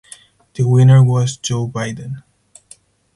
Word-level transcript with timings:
The 0.55 0.67
winner 0.67 1.03
was 1.03 1.37
Joe 1.37 1.67
Biden 1.67 2.23
(D). 2.71 2.77